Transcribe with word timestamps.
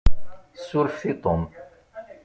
Surfet 0.69 1.11
i 1.13 1.19
Tom. 1.27 1.47